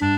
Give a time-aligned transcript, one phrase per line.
[0.00, 0.08] Hello，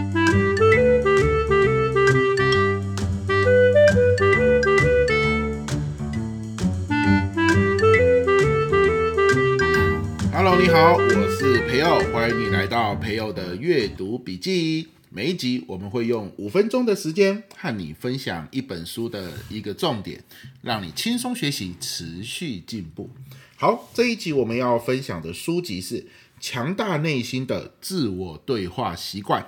[10.57, 14.87] 你好，我是培祐，欢迎你来到培祐的阅读笔记。
[15.11, 20.23] 每一集我们会用五分钟的时间和你分享一本书的一个重点，
[20.61, 23.11] 让你轻松学习，持续进步。
[23.57, 26.03] 好，这一集我们要分享的书籍是
[26.39, 29.43] 《强大内心的自我对话习惯》。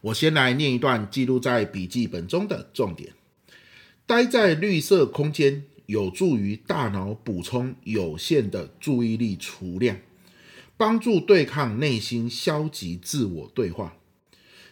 [0.00, 3.12] 我先来念一段记录在笔记本中的重点：
[4.06, 9.98] 待在绿色空间，有助于大脑补充有限的注意力储量，
[10.76, 13.96] 帮助对抗内心消极自我对话。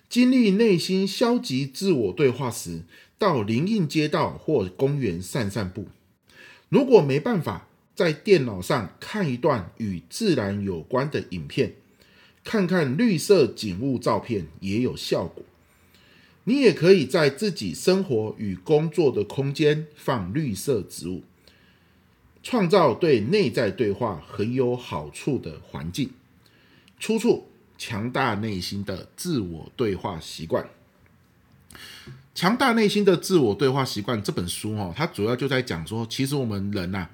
[0.08, 2.82] 经历内心消极自我对话时，
[3.18, 5.88] 到林荫街道或公园散散步。
[6.68, 11.74] 如果没办法在电脑上看一段与自然有关的影片，
[12.44, 15.42] 看看绿色景物照片也有效果。
[16.44, 21.24] 你也可以在自己生活与工作的空间放绿色植物，
[22.42, 26.10] 创造对内在对话很有好处的环境。
[27.00, 27.48] 出处。
[27.76, 30.70] 强大内心的自我对话习惯。
[32.32, 37.10] 强大内心的自我对话习惯这本书哦，它主要就在讲说，其实我们人呐、啊，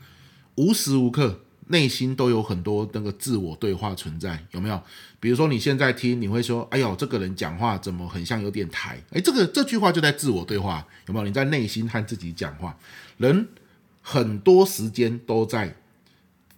[0.56, 4.80] 无时无刻内心都有很多那个自我对话存在，有没有？
[5.18, 11.26] 比如说你现在听，你会说：“哎呦，这个人讲话怎么很像有点台？”哎，这个这句话就在自我对话，有没有？
[11.26, 12.76] 你在内心和自己讲话，
[13.18, 13.48] 人
[14.00, 15.76] 很多时间都在。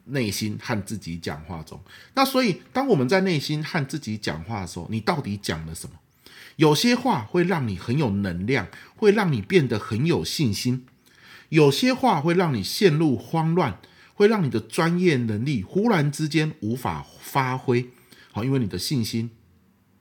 [0.07, 1.81] 内心和自己讲话中，
[2.15, 5.93] 那所以当我们在内心和自己讲话的时候，你到底讲了什么？
[6.57, 10.81] 有些话会让你很有能量，会让你变得很有信心；
[11.51, 13.79] 有些话会让你陷入慌乱，
[14.15, 17.89] 会让你的专业能力忽然之间无法发挥。
[18.31, 19.31] 好，因为你的信心，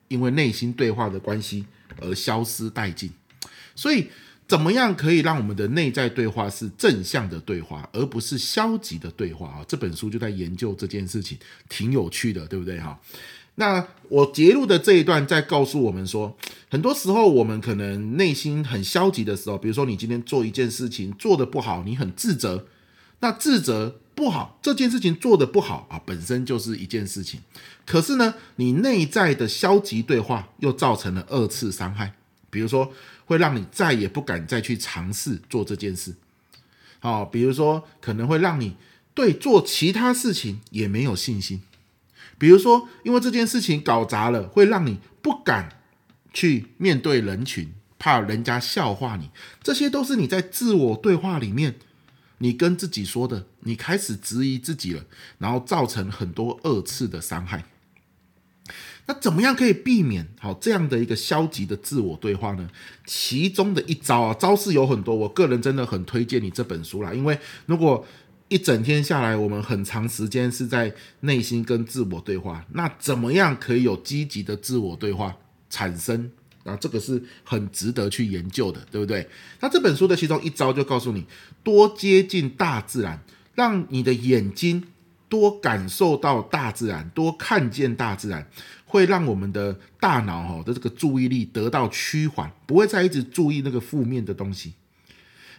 [0.07, 1.65] 因为内心对话的关系
[1.99, 3.11] 而消失殆尽。
[3.75, 4.07] 所以。
[4.47, 9.65] 怎么样可以让我们的内在对话是正向的对话，而不是消极的对话啊？
[9.65, 11.37] 这本书就在研究这件事情，
[11.69, 12.99] 挺有趣的，对不对哈？
[13.55, 16.37] 那我截录的这一段在告诉我们说，
[16.69, 22.67] 很多时候我们可能内心很消极的时候，比如说你今天做一件事情做得不好，你很自责，
[23.21, 27.39] 那自责不好，这件事情做得不好啊，本身就是一件事情，
[27.85, 32.13] 可是呢，你内在的消极对话又造成了二次伤害，
[32.51, 32.93] 比如说。
[33.25, 36.13] 会让你再也不敢再去尝试做这件事，
[36.99, 38.75] 好，比如说可能会让你
[39.13, 41.61] 对做其他事情也没有信心，
[42.37, 45.77] 比如说因为这件事情搞砸了，会让你不敢
[46.33, 49.29] 去面对人群，怕人家笑话你，
[49.63, 51.75] 这些都是你在自我对话里面，
[52.41, 55.05] 你跟自己说的，你开始质疑自己了，
[55.37, 57.63] 然后造成很多二次的伤害。
[59.05, 62.69] 那怎么样可以避免好这样的一个消极的自我对话呢？
[63.05, 67.13] 其中的一招啊，招式有很多，我个人真的很推荐你这本书啦。
[67.13, 67.37] 因为
[67.67, 68.05] 如果
[68.47, 75.37] 一整天下来，我们很长时间是在内心跟自我对话，那怎么样可以有积极的自我对话
[75.69, 76.31] 产生？
[76.63, 79.27] 啊，这个是很值得去研究的，对不对？
[79.59, 81.25] 那这本书的其中一招就告诉你，
[81.63, 83.19] 多接近大自然，
[83.55, 84.83] 让你的眼睛。
[85.31, 88.45] 多感受到大自然，多看见大自然，
[88.85, 94.73] 会让我们的大脑哈的这个注意力得到趋缓，不会再一直注意那个负面的东西。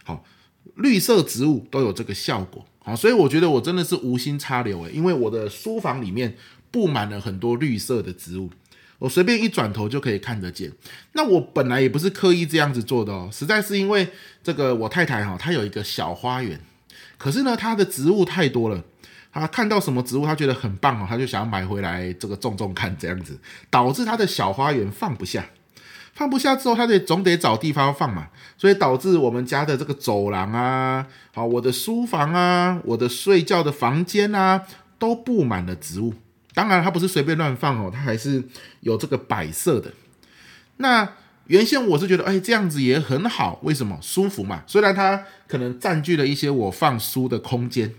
[0.03, 0.23] 好，
[0.75, 2.63] 绿色植物都有这个效果。
[2.85, 6.37] 好，所以我觉得我真的是无心插柳诶，因为我的书房里面
[6.69, 8.51] 布满了很多绿色的植物，
[8.99, 10.71] 我随便一转头就可以看得见。
[11.13, 14.07] 那我本来也不是刻意这样子做的哦，实在是因为
[14.43, 16.59] 这个我太太哈，她有一个小花园，
[17.17, 18.83] 可是呢，她的植物太多了。
[19.31, 23.39] 她看到什么植物，她觉得很棒哦，她就想要买回来这个种种看，这样子
[23.69, 25.45] 导致他的小花园放不下，
[26.13, 28.27] 放不下之后，他得总得找地方放嘛，
[28.57, 34.65] 所以导致我们家的这个走廊啊，好，我的书房啊，我的睡觉的房间啊，
[34.99, 36.13] 都布满了植物。
[36.53, 38.43] 当然，它不是随便乱放哦，它还是
[38.81, 39.93] 有这个摆设的。
[40.77, 41.13] 那
[41.47, 43.97] 原先我是觉得，哎，这样子也很好，为什么？
[44.01, 44.63] 舒服嘛。
[44.67, 47.93] 虽然它可能占据了一些我放书的空间。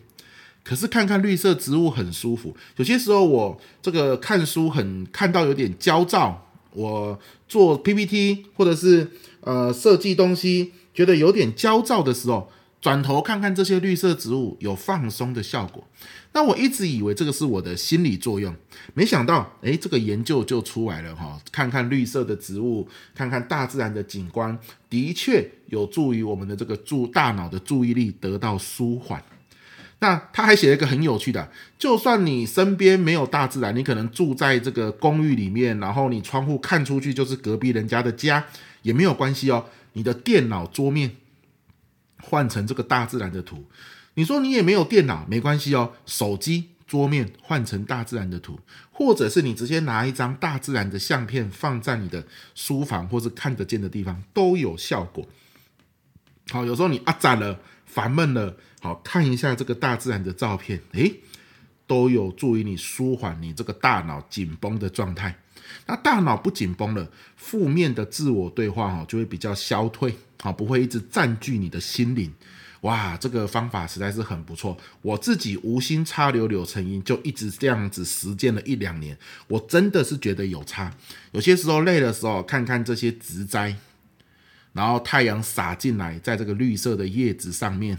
[0.63, 2.57] 可是看看绿色植物很舒服。
[2.77, 9.11] 有些时候我这个看书很看到有点焦躁，我做 PPT 或者是
[9.43, 12.51] 呃设计东西觉得有点焦躁的时候，
[12.85, 15.89] 转头看看这些绿色植物有放松的效果。
[16.35, 18.55] 那我一直以为这个是我的心理作用，
[18.93, 21.41] 没想到诶，这个研究就出来了哈。
[21.51, 24.59] 看看绿色的植物，看看大自然的景观，
[24.91, 29.25] 的确有助于我们的这个注大脑的注意力得到舒缓。
[30.01, 38.45] 那他还写了一个很有趣的，就算你身边没有大自然，你可能住在这个公寓里面，然后你窗户看出去就是隔壁人家的家，
[38.83, 39.65] 也没有关系哦。
[39.95, 41.11] 你的电脑桌面
[42.25, 43.65] 换成这个大自然的图，
[44.15, 45.93] 你说你也没有电脑，没关系哦。
[46.07, 48.59] 手机桌面换成大自然的图，
[48.91, 55.27] 或者是你直接拿一张大自然的相片放在你的书房或是看得见的地方，都有效果。
[56.51, 61.21] 好，有时候你啊展了，烦闷了，好，看一下这个大自然的照片，诶，
[61.87, 65.37] 都有助于你舒缓你这个大脑紧绷的状态。
[65.87, 72.33] 那大脑不紧绷了，负面的自我对话哈就会比较消退，好，不会一直占据你的心灵。
[72.83, 74.77] 哇，这个方法实在是很不错。
[75.01, 80.95] 我自己无心插柳柳成荫，就一直这样子实践了一两年，我真的是觉得有差。
[81.33, 83.77] 有些时候累的时候，看看这些植栽，
[84.75, 87.99] 然后太阳洒进来，在这个绿色的叶子上面，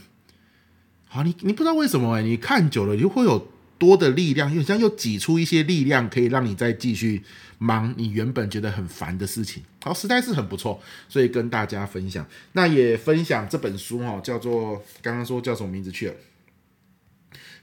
[1.07, 3.51] 好，你你不知道为什么哎，你看久了就会有。
[3.77, 7.23] 多的力量，又像又挤出一些力量，可以让你再继续
[7.57, 9.63] 忙你原本觉得很烦的事情。
[9.83, 12.25] 好，实在是很不错，所以跟大家分享。
[12.53, 16.15] 那也分享这本书哈，叫做刚刚说叫什么名字去了？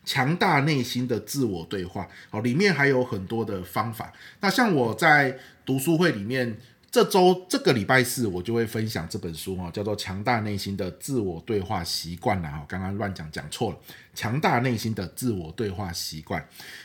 [0.05, 2.09] 强大内心的自我对话。
[2.31, 4.13] 好，里面还有很多的方法。
[4.41, 6.59] 那像我在读书会里面。
[6.93, 12.51] 这周这个礼拜四，我就会分享这本书哈，叫做《强大内心的自我对话习惯》啦。
[12.51, 13.77] 哈，刚刚乱讲讲错了，
[14.15, 16.43] 《强大内心的自我对话习惯》。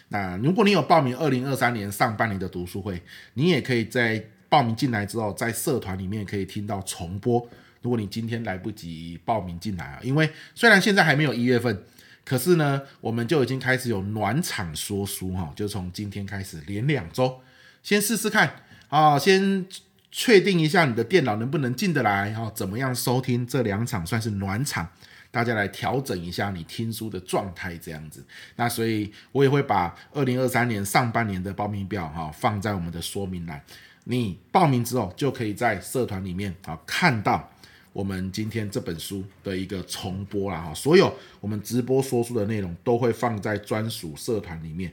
[0.08, 7.46] 那如果你有报名二零二三年上半年的读书会，你也可以在报名进来之后，在社团里面可以听到重播。
[7.82, 11.84] 如果你今天来不及报名进来啊，因为虽然现在还没有一月份，
[12.24, 17.42] 可是呢，我们就已经开始有暖场说书哈，就从今天开始连两周，
[17.84, 19.66] 先试试看啊，先。
[20.12, 24.88] 确定一下你的电脑能不能进得来，哈，怎么样收听这两场算是暖场，
[25.30, 28.26] 大家来调整一下你听书的状态，这样子。
[28.56, 33.62] 那所以我也会把二零二三年上半年的报名表，哈，放在我们的说明栏。
[34.06, 37.52] 你报名之后就可以在社团里面，啊，看到
[37.92, 40.74] 我们今天这本书的一个重播了，哈。
[40.74, 44.92] 所有我们直播说书的内容都会放在专属社团里面。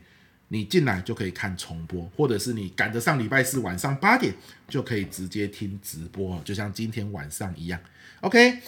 [0.55, 4.33] 你进来就可以看重播，或者是你赶得上礼拜四晚上八点，
[4.69, 7.81] 就可以直接听直播，就像今天晚上一样。
[8.21, 8.61] OK，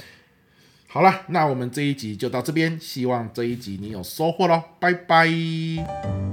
[0.89, 6.26] 好了，那我们这一集就到这边，希望这一集你有收获喽，拜拜。